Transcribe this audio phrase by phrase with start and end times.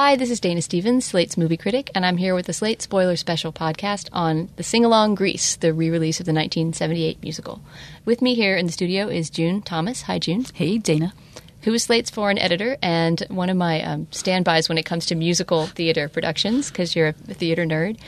[0.00, 3.16] Hi, this is Dana Stevens, Slate's movie critic, and I'm here with the Slate Spoiler
[3.16, 7.60] Special podcast on the sing along Grease, the re release of the 1978 musical.
[8.04, 10.02] With me here in the studio is June Thomas.
[10.02, 10.46] Hi, June.
[10.54, 11.14] Hey, Dana.
[11.62, 15.16] Who is Slate's foreign editor and one of my um, standbys when it comes to
[15.16, 17.98] musical theater productions, because you're a theater nerd.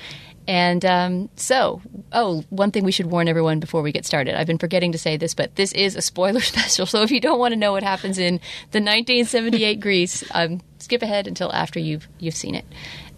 [0.47, 1.81] And um, so,
[2.13, 4.39] oh, one thing we should warn everyone before we get started.
[4.39, 6.87] I've been forgetting to say this, but this is a spoiler special.
[6.87, 8.35] So if you don't want to know what happens in
[8.73, 12.65] the 1978 Grease, um, skip ahead until after you've you've seen it.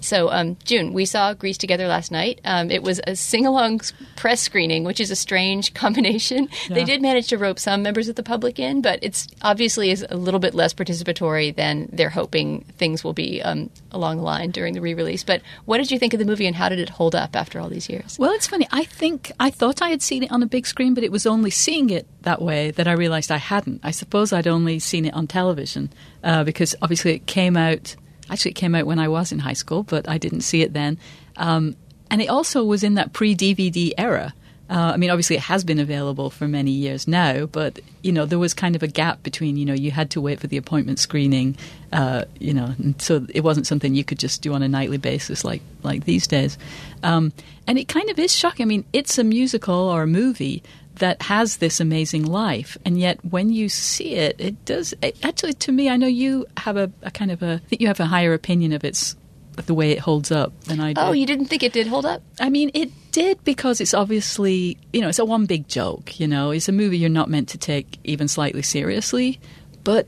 [0.02, 2.40] So, um, June, we saw Grease together last night.
[2.44, 3.80] Um, it was a sing along
[4.16, 6.48] press screening, which is a strange combination.
[6.68, 6.74] Yeah.
[6.74, 10.04] They did manage to rope some members of the public in, but it's obviously is
[10.10, 14.50] a little bit less participatory than they're hoping things will be um, along the line
[14.50, 15.24] during the re release.
[15.24, 17.60] But what did you think of the movie and how did it hold up after
[17.60, 18.18] all these years?
[18.18, 18.68] Well, it's funny.
[18.70, 21.26] I think I thought I had seen it on a big screen, but it was
[21.26, 23.80] only seeing it that way that I realized I hadn't.
[23.82, 25.92] I suppose I'd only seen it on television
[26.22, 27.96] uh, because obviously it came out.
[28.32, 30.72] Actually, it came out when I was in high school, but I didn't see it
[30.72, 30.96] then.
[31.36, 31.76] Um,
[32.10, 34.32] and it also was in that pre DVD era.
[34.70, 38.24] Uh, I mean, obviously, it has been available for many years now, but you know,
[38.24, 39.58] there was kind of a gap between.
[39.58, 41.58] You know, you had to wait for the appointment screening.
[41.92, 45.44] Uh, you know, so it wasn't something you could just do on a nightly basis
[45.44, 46.56] like like these days.
[47.02, 47.34] Um,
[47.66, 48.64] and it kind of is shocking.
[48.64, 50.62] I mean, it's a musical or a movie
[51.02, 54.94] that has this amazing life, and yet when you see it, it does.
[55.02, 57.54] It, actually, to me, I know you have a, a kind of a.
[57.54, 59.16] I think you have a higher opinion of its
[59.56, 61.00] the way it holds up than I do.
[61.00, 62.22] Oh, you didn't think it did hold up?
[62.38, 66.28] I mean, it did because it's obviously, you know, it's a one big joke, you
[66.28, 66.52] know.
[66.52, 69.40] It's a movie you're not meant to take even slightly seriously.
[69.82, 70.06] But,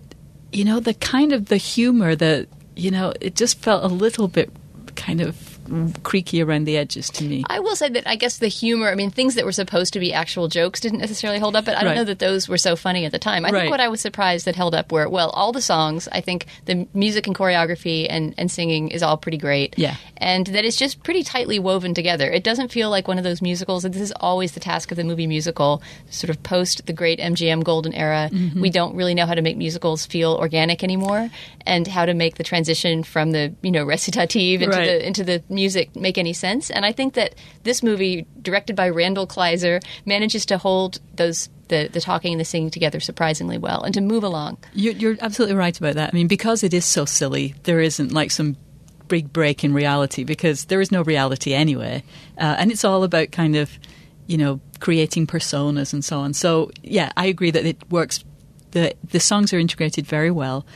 [0.52, 4.28] you know, the kind of the humor that, you know, it just felt a little
[4.28, 4.50] bit
[4.94, 5.53] kind of
[6.02, 7.44] creaky around the edges to me.
[7.48, 10.00] I will say that I guess the humor, I mean, things that were supposed to
[10.00, 11.96] be actual jokes didn't necessarily hold up, but I don't Right.
[11.96, 13.44] know that those were so funny at the time.
[13.44, 13.60] I Right.
[13.62, 16.46] think what I was surprised that held up were, well, all the songs, I think
[16.66, 19.74] the music and choreography and, and singing is all pretty great.
[19.76, 19.96] Yeah.
[20.16, 22.30] And that it's just pretty tightly woven together.
[22.30, 24.96] It doesn't feel like one of those musicals, and this is always the task of
[24.96, 28.30] the movie musical, sort of post the great MGM golden era.
[28.32, 28.60] Mm-hmm.
[28.60, 31.30] We don't really know how to make musicals feel organic anymore
[31.66, 34.86] and how to make the transition from the, you know, recitative into Right.
[34.86, 36.70] the into the music make any sense.
[36.70, 41.88] And I think that this movie, directed by Randall Kleiser, manages to hold those the,
[41.90, 44.58] the talking and the singing together surprisingly well and to move along.
[44.74, 46.10] You're, you're absolutely right about that.
[46.12, 48.56] I mean, because it is so silly, there isn't like some
[49.08, 52.02] big break in reality because there is no reality anyway.
[52.38, 53.70] Uh, and it's all about kind of,
[54.26, 56.34] you know, creating personas and so on.
[56.34, 58.24] So, yeah, I agree that it works.
[58.72, 60.66] The, the songs are integrated very well.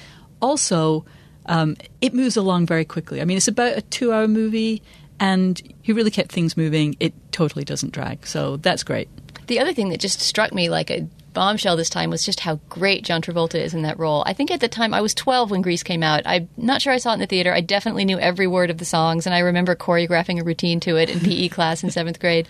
[0.40, 1.04] Also,
[1.48, 3.20] um, it moves along very quickly.
[3.20, 4.82] I mean, it's about a two hour movie,
[5.18, 6.96] and he really kept things moving.
[7.00, 8.26] It totally doesn't drag.
[8.26, 9.08] So that's great.
[9.48, 12.56] The other thing that just struck me like a bombshell this time was just how
[12.68, 14.22] great John Travolta is in that role.
[14.26, 16.22] I think at the time I was 12 when Grease came out.
[16.26, 17.52] I'm not sure I saw it in the theater.
[17.52, 20.96] I definitely knew every word of the songs, and I remember choreographing a routine to
[20.96, 22.48] it in PE class in seventh grade.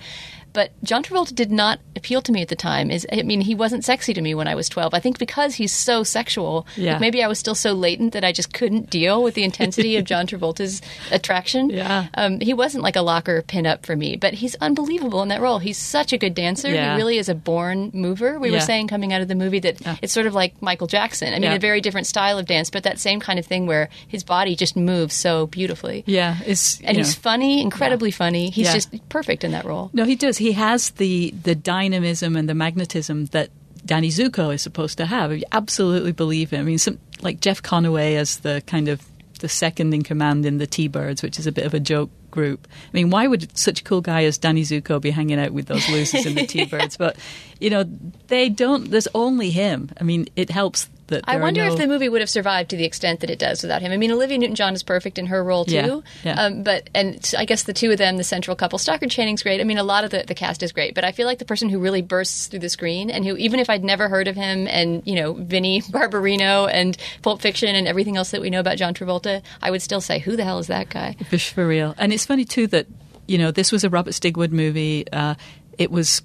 [0.52, 2.90] But John Travolta did not appeal to me at the time.
[2.90, 4.94] Is I mean, he wasn't sexy to me when I was 12.
[4.94, 6.92] I think because he's so sexual, Yeah.
[6.92, 9.96] like maybe I was still so latent that I just couldn't deal with the intensity
[9.96, 11.70] of John Travolta's attraction.
[11.70, 12.06] Yeah.
[12.14, 15.58] Um, he wasn't like a locker pinup for me, but he's unbelievable in that role.
[15.58, 16.68] He's such a good dancer.
[16.70, 16.92] Yeah.
[16.92, 18.38] He really is a born mover.
[18.38, 19.96] We were saying coming out of the movie that Yeah.
[20.02, 21.28] it's sort of like Michael Jackson.
[21.28, 21.54] I mean, Yeah.
[21.54, 24.54] a very different style of dance, but that same kind of thing where his body
[24.56, 26.04] just moves so beautifully.
[26.06, 27.20] Yeah, it's And he's know.
[27.22, 28.50] funny, incredibly funny.
[28.50, 28.74] He's Yeah.
[28.74, 29.90] just perfect in that role.
[29.92, 30.37] No, he does.
[30.38, 33.50] He has the the dynamism and the magnetism that
[33.84, 35.32] Danny Zuko is supposed to have.
[35.32, 36.60] You absolutely believe him.
[36.60, 39.04] I mean, some, like Jeff Conaway as the kind of
[39.40, 42.66] the second in command in the T-Birds, which is a bit of a joke group.
[42.70, 45.66] I mean, why would such a cool guy as Danny Zuko be hanging out with
[45.66, 46.96] those losers in the T-Birds?
[46.96, 47.16] But
[47.60, 47.84] you know,
[48.26, 48.90] they don't.
[48.90, 49.90] There's only him.
[50.00, 52.76] I mean, it helps that I wonder no- if the movie would have survived to
[52.76, 53.92] the extent that it does without him.
[53.92, 55.74] I mean, Olivia Newton-John is perfect in her role too.
[55.74, 56.42] Yeah, yeah.
[56.42, 59.60] Um, but and I guess the two of them, the central couple, Stockard Channing's great.
[59.60, 60.94] I mean, a lot of the, the cast is great.
[60.94, 63.60] But I feel like the person who really bursts through the screen and who, even
[63.60, 67.88] if I'd never heard of him, and you know, Vinny Barbarino and Pulp Fiction and
[67.88, 70.58] everything else that we know about John Travolta, I would still say, who the hell
[70.58, 71.14] is that guy?
[71.28, 71.94] Fish for real.
[71.98, 72.86] And it's funny too that
[73.26, 75.06] you know this was a Robert Stigwood movie.
[75.12, 75.34] Uh,
[75.76, 76.22] it was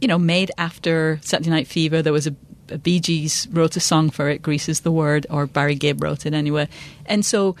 [0.00, 2.02] you know made after Saturday Night Fever.
[2.02, 2.34] There was a
[2.82, 4.42] Bee Gees wrote a song for it.
[4.42, 6.68] Grease is the word, or Barry Gibb wrote it anyway.
[7.06, 7.56] And so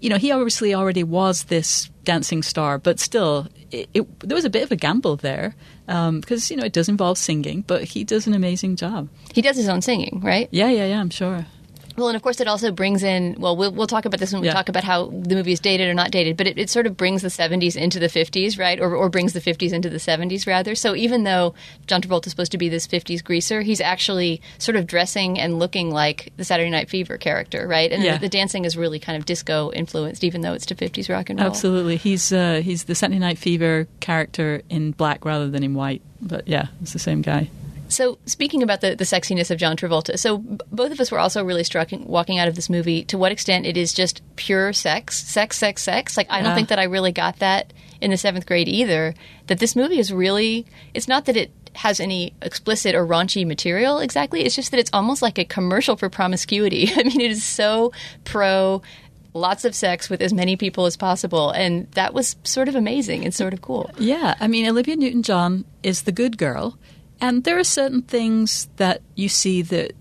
[0.00, 3.48] you know he obviously already was this dancing star, but still.
[3.72, 5.56] It, it, there was a bit of a gamble there
[5.88, 9.08] um, because you know it does involve singing, but he does an amazing job.
[9.34, 10.48] He does his own singing, right?
[10.52, 11.00] Yeah, yeah, yeah.
[11.00, 11.46] I'm sure.
[11.96, 13.36] Well, and of course, it also brings in.
[13.38, 14.52] Well, we'll, we'll talk about this when we Yeah.
[14.54, 16.36] talk about how the movie is dated or not dated.
[16.36, 18.78] But it, it sort of brings the '70s into the '50s, right?
[18.78, 20.74] Or, or brings the '50s into the '70s, rather.
[20.74, 21.54] So even though
[21.86, 25.58] John Travolta is supposed to be this '50s greaser, he's actually sort of dressing and
[25.58, 27.90] looking like the Saturday Night Fever character, right?
[27.90, 28.14] And Yeah.
[28.18, 31.30] the, the dancing is really kind of disco influenced, even though it's to '50s rock
[31.30, 31.48] and roll.
[31.48, 36.02] Absolutely, he's uh, he's the Saturday Night Fever character in black rather than in white.
[36.20, 37.48] But yeah, it's the same guy.
[37.88, 41.18] So, speaking about the, the sexiness of John Travolta, so b- both of us were
[41.18, 44.22] also really struck in- walking out of this movie to what extent it is just
[44.36, 46.16] pure sex, sex, sex, sex.
[46.16, 46.54] Like, I don't Yeah.
[46.56, 49.14] think that I really got that in the seventh grade either.
[49.46, 53.98] That this movie is really, it's not that it has any explicit or raunchy material
[53.98, 56.88] exactly, it's just that it's almost like a commercial for promiscuity.
[56.96, 57.92] I mean, it is so
[58.24, 58.82] pro.
[59.34, 63.22] Lots of sex with as many people as possible, and that was sort of amazing
[63.22, 63.90] and sort of cool.
[63.98, 66.78] Yeah, I mean, Olivia Newton John is the good girl,
[67.20, 69.92] and there are certain things that you see that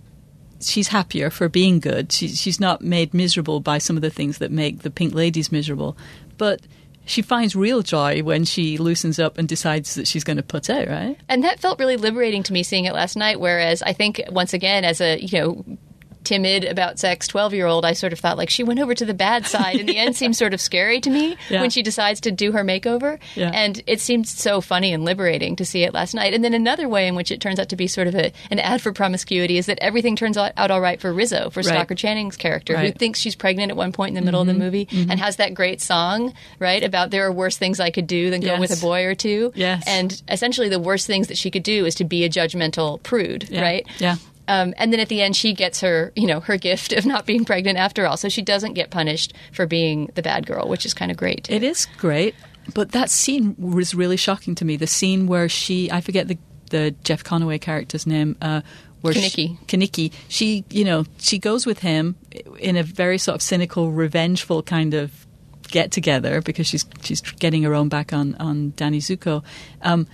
[0.62, 2.12] she's happier for being good.
[2.12, 5.52] She's she's not made miserable by some of the things that make the Pink Ladies
[5.52, 5.98] miserable,
[6.38, 6.62] but
[7.06, 10.70] she finds real joy when she loosens up and decides that she's going to put
[10.70, 11.18] out, right?
[11.30, 13.40] And that felt really liberating to me seeing it last night.
[13.40, 15.78] Whereas I think once again, as a you know
[16.26, 19.06] timid about sex 12 year old i sort of thought like she went over to
[19.06, 21.62] the bad side and the end seems sort of scary to me Yeah.
[21.62, 23.52] when she decides to do her makeover Yeah.
[23.54, 26.90] and it seemed so funny and liberating to see it last night and then another
[26.90, 29.58] way in which it turns out to be sort of a, an ad for promiscuity
[29.58, 31.68] is that everything turns out, out all right for rizzo for Right.
[31.68, 32.90] Stockard Channing's character who Right.
[32.90, 32.98] Mm-hmm.
[33.00, 35.54] thinks she's pregnant at one point in the middle of the movie and has that
[35.54, 38.82] great song right about there are worse things i could do than go with a
[38.82, 39.84] boy or two Yes.
[39.88, 43.48] and essentially the worst things that she could do is to be a judgmental prude,
[43.50, 43.62] Yeah.
[43.62, 43.88] right?
[44.00, 44.16] Yeah.
[44.48, 47.26] Um, and then at the end, she gets her, you know, her gift of not
[47.26, 48.18] being pregnant after all.
[48.18, 51.50] So she doesn't get punished for being the bad girl, which is kind of great.
[51.50, 52.36] It is great,
[52.74, 54.78] but that scene was really shocking to me.
[54.78, 56.38] The scene where she, I forget the
[56.72, 58.62] the Jeff Conaway character's name, uh,
[59.02, 59.58] where Kenickie.
[59.60, 62.16] She, Kenickie, she, you know, she goes with him
[62.60, 65.28] in a very sort of cynical, revengeful kind of
[65.68, 69.44] get together because she's she's getting her own back on on Danny Zuko,
[69.82, 70.08] um,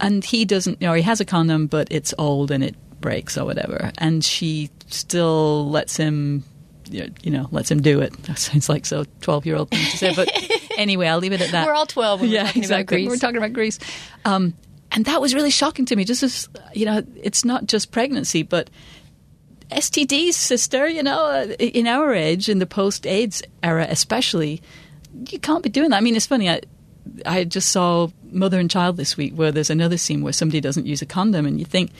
[0.00, 2.76] and he doesn't, you know, he has a condom, but it's old and it
[3.06, 6.42] breaks or whatever, and she still lets him
[6.90, 8.12] you know, lets him do it.
[8.26, 10.28] That sounds like so twelve year old thing to say, but
[10.76, 11.66] anyway, I'll leave it at that.
[11.66, 13.08] We're all 12 when we're yeah, talking about exactly.
[13.08, 13.78] We're talking about Grease,
[14.24, 14.54] um,
[14.90, 16.04] and that was really shocking to me.
[16.04, 18.70] Just as you know, it's not just pregnancy, but
[19.70, 20.88] STDs, sister.
[20.88, 24.60] You know, uh, in our age, in the post-AIDS era, especially,
[25.30, 25.98] you can't be doing that.
[25.98, 26.50] I mean, it's funny.
[26.50, 26.62] I,
[27.24, 30.86] I just saw Mother and Child this week, where there's another scene where somebody doesn't
[30.86, 31.92] use a condom, and you think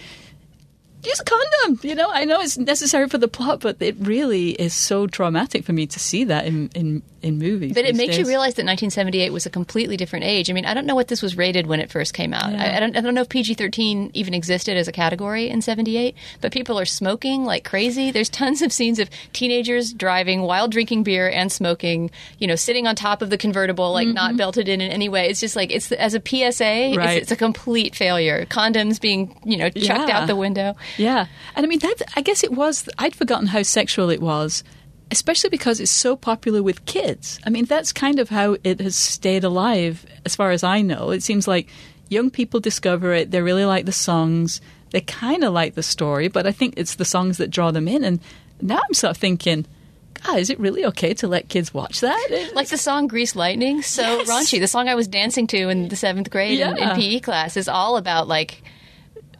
[1.06, 1.80] use a condom.
[1.82, 5.64] You know, I know it's necessary for the plot, but it really is so traumatic
[5.64, 7.72] for me to see that in in, in movies.
[7.74, 10.50] But it makes you realize that 1978 was a completely different age.
[10.50, 12.52] I mean, I don't know what this was rated when it first came out.
[12.52, 12.62] Yeah.
[12.62, 16.14] I, I, don't, I don't know if PG-13 even existed as a category in 78,
[16.40, 18.10] but people are smoking like crazy.
[18.10, 22.86] There's tons of scenes of teenagers driving while drinking beer and smoking, you know, sitting
[22.86, 24.38] on top of the convertible, like not mm-hmm.
[24.38, 25.28] belted in in any way.
[25.28, 28.46] It's just like, it's as a PSA, it's, it's a complete failure.
[28.46, 30.20] Condoms being, you know, chucked Yeah.
[30.20, 30.74] out the window.
[30.98, 31.96] Yeah, and I mean that.
[32.16, 32.88] I guess it was.
[32.98, 34.64] I'd forgotten how sexual it was,
[35.10, 37.38] especially because it's so popular with kids.
[37.46, 41.10] I mean, that's kind of how it has stayed alive, as far as I know.
[41.10, 41.68] It seems like
[42.08, 43.30] young people discover it.
[43.30, 44.60] They really like the songs.
[44.90, 47.88] They kind of like the story, but I think it's the songs that draw them
[47.88, 48.04] in.
[48.04, 48.20] And
[48.60, 49.66] now I'm sort of thinking.
[50.24, 52.50] God, is it really okay to let kids watch that?
[52.54, 54.28] Like the song Grease Lightning, so Yes.
[54.30, 54.58] raunchy.
[54.58, 57.68] The song I was dancing to in the seventh grade in, in PE class is
[57.68, 58.62] all about like.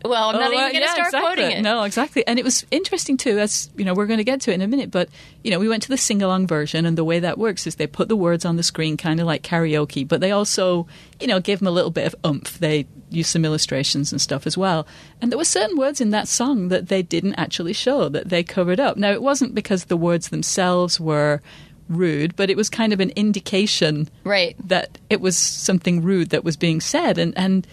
[0.05, 1.35] Well, I'm not Oh, even uh, going to yeah, start exactly.
[1.43, 1.63] quoting it.
[1.63, 2.27] No, exactly.
[2.27, 4.63] And it was interesting too, as you know, we're going to get to it in
[4.63, 5.09] a minute, but
[5.43, 7.75] you know, we went to the sing along version and the way that works is
[7.77, 10.87] they put the words on the screen kind of like karaoke, but they also,
[11.21, 12.59] you know, give them a little bit of oomph.
[12.59, 14.87] They use some illustrations and stuff as well.
[15.21, 18.43] And there were certain words in that song that they didn't actually show, that they
[18.45, 18.97] covered up.
[18.97, 21.41] Now, it wasn't because the words themselves were
[21.89, 24.57] rude, but it was kind of an indication Right.
[24.69, 27.65] that it was something rude that was being said and and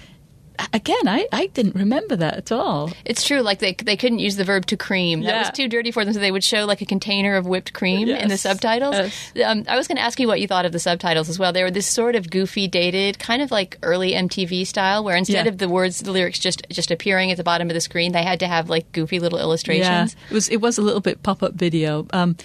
[0.72, 3.42] again I, I didn't remember that at all It's true.
[3.42, 5.22] Like they they couldn't use the verb to cream.
[5.22, 5.40] That Yeah.
[5.40, 6.14] was too dirty for them.
[6.14, 8.42] So they would show like a container of whipped cream in the Yes.
[8.42, 8.96] subtitles.
[9.44, 11.52] Um, I was going to ask you what you thought of the subtitles as well.
[11.54, 15.46] They were this sort of goofy, dated, kind of like early MTV style, where instead
[15.46, 15.52] Yeah.
[15.52, 18.24] of the words, the lyrics just just appearing at the bottom of the screen, they
[18.24, 20.16] had to have like goofy little illustrations.
[20.16, 22.06] Yeah, it was it was a little bit pop up video.
[22.14, 22.36] Um,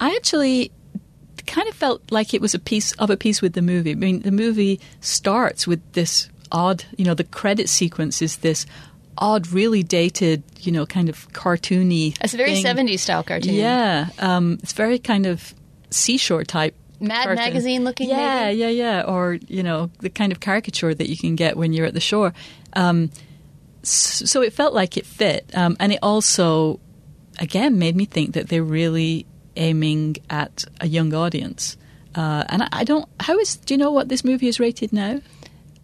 [0.00, 0.70] I actually
[1.46, 3.92] kind of felt like it was a piece of a piece with the movie.
[3.92, 8.64] I mean, the movie starts with this odd, you know, the credit sequence is this
[9.18, 12.16] odd, really dated, you know, kind of cartoony.
[12.22, 12.64] It's a very thing.
[12.64, 13.52] 70s style cartoon.
[13.54, 15.52] Yeah, um, it's very kind of
[15.90, 16.74] seashore type.
[17.00, 17.44] Mad cartoon.
[17.44, 18.58] Magazine looking, Yeah, maybe?
[18.60, 19.02] yeah, yeah.
[19.02, 22.00] Or you know, the kind of caricature that you can get when you're at the
[22.00, 22.32] shore.
[22.72, 23.10] Um,
[23.82, 26.80] so it felt like it fit, um, and it also
[27.38, 31.76] again made me think that they're really aiming at a young audience.
[32.14, 33.06] Uh, and I, I don't.
[33.20, 33.56] How is?
[33.56, 35.20] Do you know what this movie is rated now?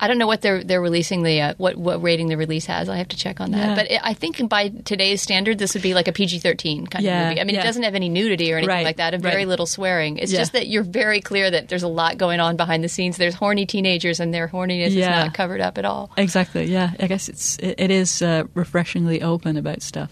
[0.02, 2.88] I don't know what they're they're releasing the uh, what what rating the release has.
[2.88, 3.68] I have to check on that.
[3.68, 3.74] Yeah.
[3.74, 7.04] But it, I think by today's standard, this would be like a PG thirteen kind
[7.04, 7.40] Yeah, of movie.
[7.40, 7.60] I mean, yeah.
[7.60, 9.48] it doesn't have any nudity or anything Right, like that, and very right.
[9.48, 10.16] little swearing.
[10.16, 13.18] It's just that you're very clear that there's a lot going on behind the scenes.
[13.18, 16.10] There's horny teenagers, and their horniness is not covered up at all.
[16.16, 16.64] Exactly.
[16.64, 16.92] Yeah.
[16.98, 20.10] I guess it's it, it is uh, refreshingly open about stuff.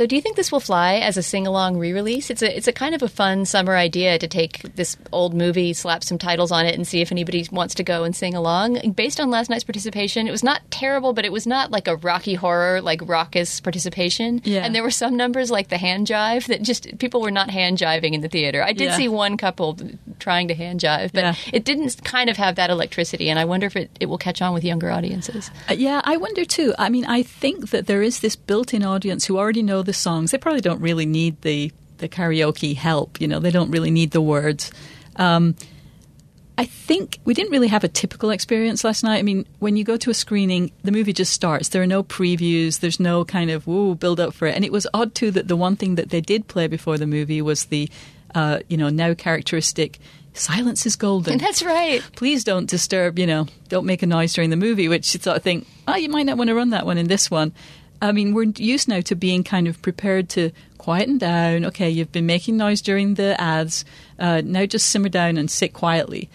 [0.00, 2.30] So, do you think this will fly as a sing along re release?
[2.30, 5.74] It's a it's a kind of a fun summer idea to take this old movie,
[5.74, 8.92] slap some titles on it, and see if anybody wants to go and sing along.
[8.92, 11.96] Based on last night's participation, it was not terrible, but it was not like a
[11.96, 14.40] Rocky Horror like raucous participation.
[14.42, 14.64] Yeah.
[14.64, 17.76] And there were some numbers like the hand jive that just people were not hand
[17.76, 18.62] jiving in the theater.
[18.62, 18.96] I did Yeah.
[18.96, 19.76] see one couple
[20.18, 21.34] trying to hand jive, but Yeah.
[21.52, 23.28] it didn't kind of have that electricity.
[23.28, 25.50] And I wonder if it, it will catch on with younger audiences.
[25.68, 26.72] Uh, yeah, I wonder too.
[26.78, 30.30] I mean, I think that there is this built-in audience who already know the songs.
[30.30, 33.20] They probably don't really need the the karaoke help.
[33.20, 34.70] You know, they don't really need the words.
[35.16, 35.56] Um,
[36.56, 39.18] I think we didn't really have a typical experience last night.
[39.18, 41.70] I mean, when you go to a screening, the movie just starts.
[41.70, 42.78] There are no previews.
[42.78, 44.54] There's no kind of woo build up for it.
[44.54, 47.06] And it was odd too that the one thing that they did play before the
[47.06, 47.88] movie was the,
[48.34, 49.98] uh, you know, now characteristic
[50.34, 52.00] "Silence is golden." That's right.
[52.14, 55.38] please don't disturb, you know, don't make a noise during the movie, which you sort
[55.38, 57.52] of think, oh, you might not want to run that one in this one.
[58.02, 61.66] I mean, we're used now to being kind of prepared to quieten down.
[61.66, 63.84] Okay, you've been making noise during the ads.
[64.18, 66.30] Uh, now just simmer down and sit quietly.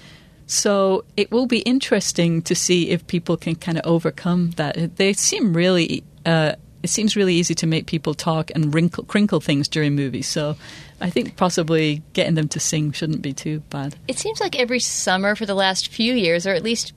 [0.47, 4.97] So it will be interesting to see if people can kind of overcome that.
[4.97, 6.03] They seem really.
[6.25, 6.53] Uh,
[6.83, 10.27] it seems really easy to make people talk and wrinkle, crinkle things during movies.
[10.27, 10.55] So
[11.01, 13.95] I think possibly getting them to sing shouldn't be too bad.
[14.07, 16.93] It seems like every summer for the last few years, or at least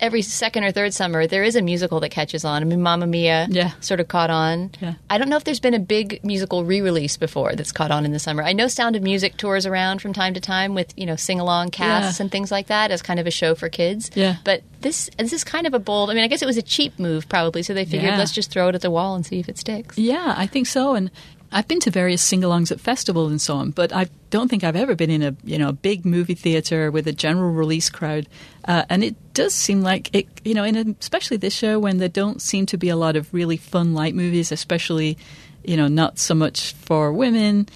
[0.00, 2.62] every second or third summer, there is a musical that catches on.
[2.62, 3.72] I mean, Mamma Mia Yeah.
[3.80, 4.70] sort of caught on.
[4.80, 4.94] Yeah.
[5.08, 8.12] I don't know if there's been a big musical re-release before that's caught on in
[8.12, 8.42] the summer.
[8.42, 11.70] I know Sound of Music tours around from time to time with you know sing-along
[11.70, 12.24] casts Yeah.
[12.24, 14.10] and things like that as kind of a show for kids.
[14.14, 14.36] Yeah.
[14.44, 16.10] But this this is kind of a bold.
[16.10, 18.18] I mean, I guess it was a cheap move probably, so they figured Yeah.
[18.18, 19.96] let's just throw it at the wall and see if it sticks.
[19.96, 20.94] Yeah, I think so.
[20.94, 21.10] And
[21.54, 24.74] I've been to various sing-alongs at festivals and so on, but I don't think I've
[24.74, 28.26] ever been in a you know a big movie theater with a general release crowd.
[28.64, 30.64] Uh, and it does seem like it, you know,
[31.00, 34.16] especially this show when there don't seem to be a lot of really fun light
[34.16, 35.16] movies, especially
[35.62, 37.68] you know not so much for women.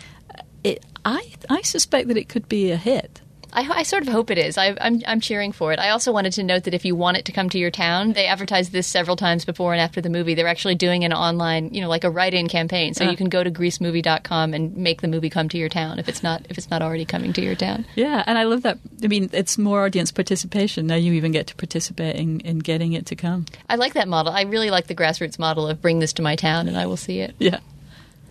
[0.64, 3.20] It, I I suspect that it could be a hit.
[3.52, 4.58] I, I sort of hope it is.
[4.58, 5.78] I, I'm, I'm cheering for it.
[5.78, 8.12] I also wanted to note that if you want it to come to your town,
[8.12, 10.34] they advertised this several times before and after the movie.
[10.34, 12.94] They're actually doing an online, you know, like a write-in campaign.
[12.94, 13.10] So Uh.
[13.10, 16.22] you can go to greasemovie.com and make the movie come to your town if it's
[16.22, 17.86] not if it's not already coming to your town.
[17.94, 18.78] Yeah, and I love that.
[19.02, 20.96] I mean, it's more audience participation now.
[20.96, 23.46] You even get to participate in, in getting it to come.
[23.68, 24.32] I like that model.
[24.32, 26.96] I really like the grassroots model of bring this to my town and I will
[26.96, 27.34] see it.
[27.38, 27.60] Yeah.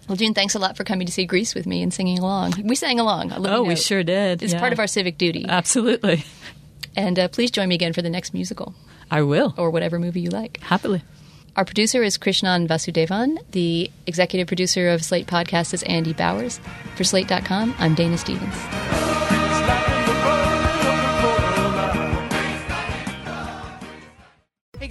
[0.07, 2.53] Well, June, thanks a lot for coming to see Grease with me and singing along.
[2.63, 3.31] We sang along.
[3.33, 4.41] I'll let you Oh, we sure did.
[4.41, 4.59] It's yeah.
[4.59, 5.45] part of our civic duty.
[5.47, 6.23] Absolutely.
[6.95, 8.73] and uh, please join me again for the next musical
[9.11, 9.53] I will.
[9.57, 10.59] or whatever movie you like.
[10.61, 11.01] Happily.
[11.57, 13.37] Our producer is Krishnan Vasudevan.
[13.51, 16.59] The executive producer of Slate Podcast is Andy Bowers.
[16.95, 19.06] For Slate.com, I'm Dana Stevens.